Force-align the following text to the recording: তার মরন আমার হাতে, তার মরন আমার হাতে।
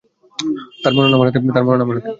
তার 0.81 0.93
মরন 0.95 1.13
আমার 1.13 1.27
হাতে, 1.27 1.39
তার 1.55 1.63
মরন 1.65 1.81
আমার 1.81 1.95
হাতে। 1.97 2.09